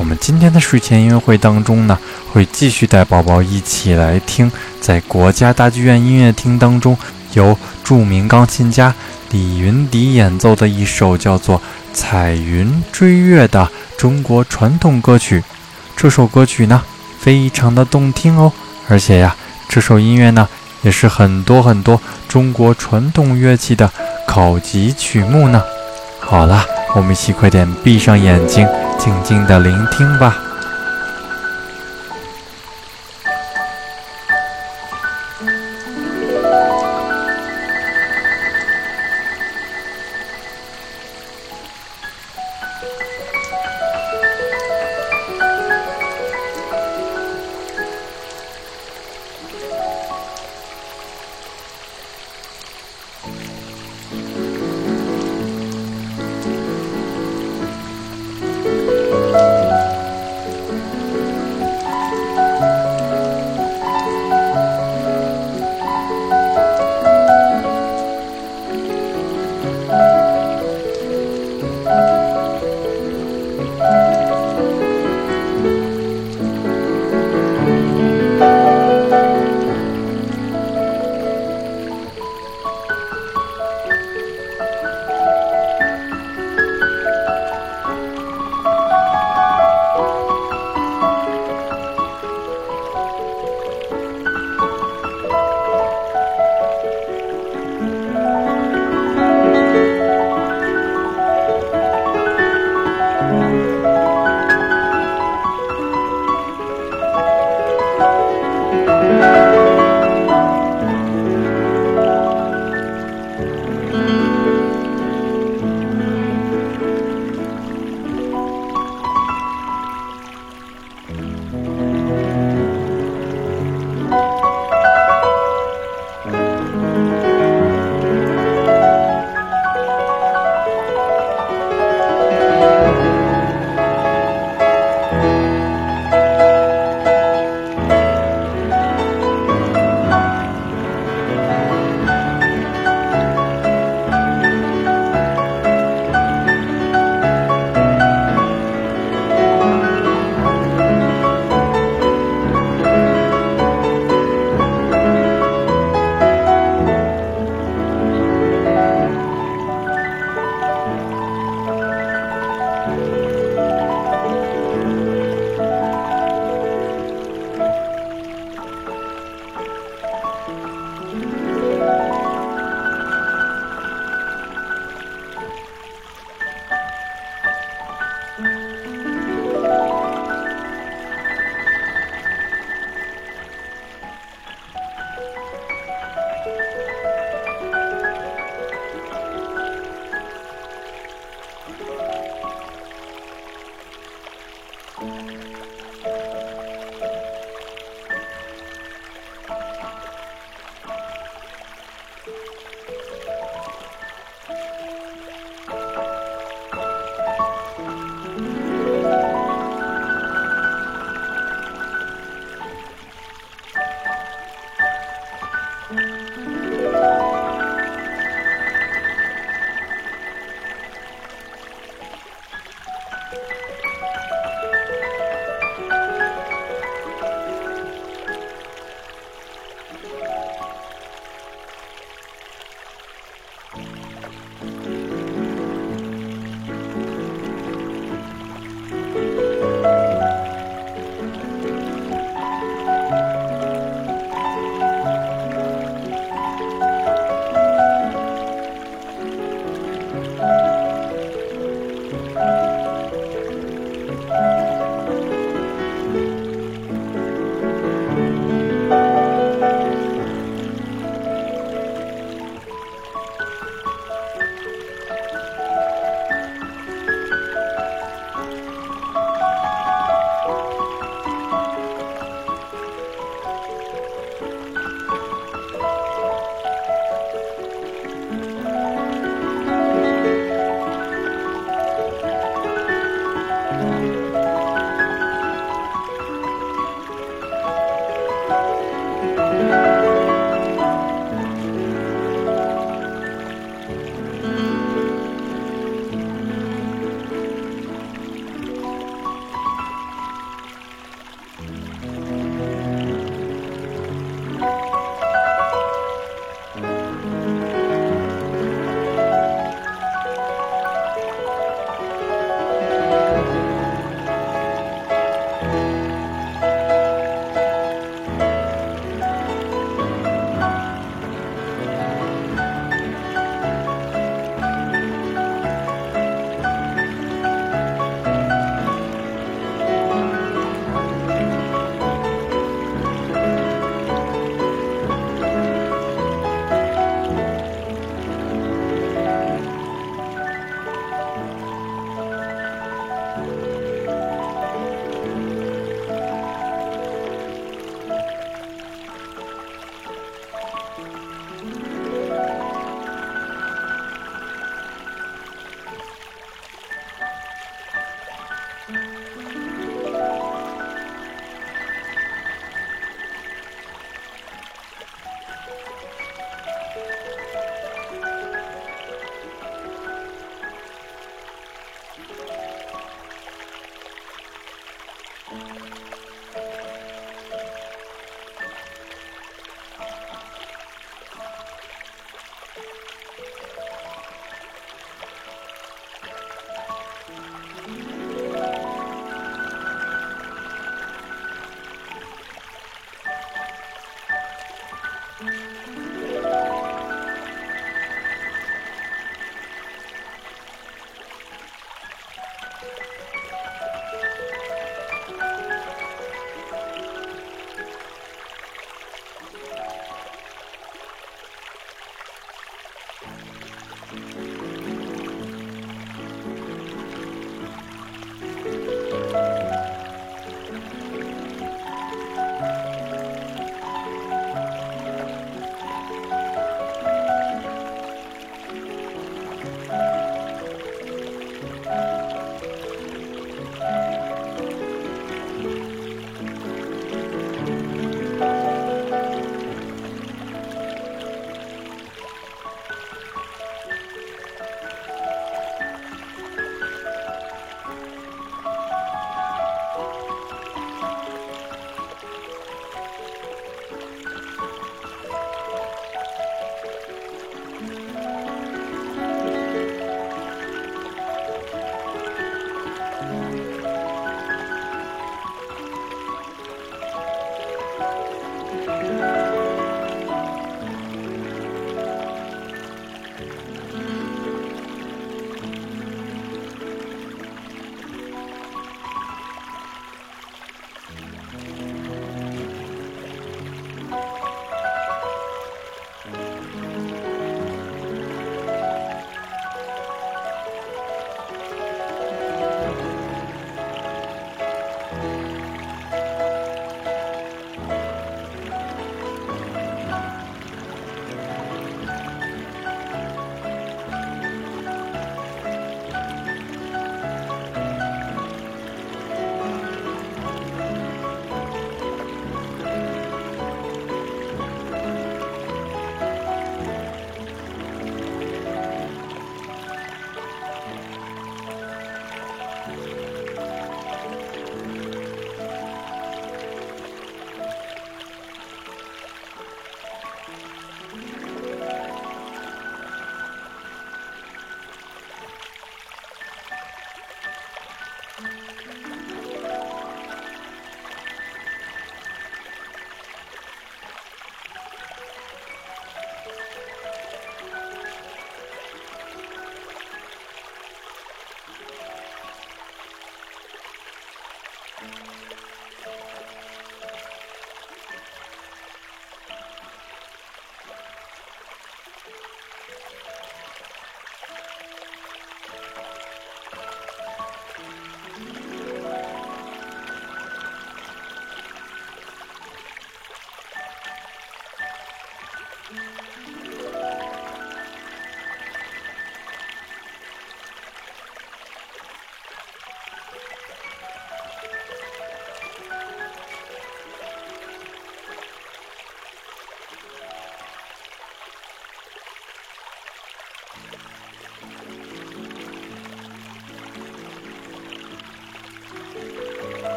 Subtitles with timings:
[0.00, 1.98] 我们今天的睡前音乐会当中呢，
[2.32, 6.96] 会继续带宝宝一起来听，在国家大剧院音乐厅当中，
[7.34, 8.94] 由著名钢琴家
[9.28, 11.58] 李云迪演奏的一首叫做
[11.92, 15.44] 《彩云追月》的中国传统歌曲。
[15.94, 16.82] 这首歌曲呢，
[17.18, 18.50] 非常的动听哦，
[18.88, 19.36] 而且呀，
[19.68, 20.48] 这首音乐呢，
[20.80, 23.92] 也是很多很多中国传统乐器的
[24.26, 25.62] 考级曲目呢。
[26.20, 26.64] 好啦，
[26.96, 28.66] 我们一起快点闭上眼睛。
[29.00, 30.49] 静静的聆听吧。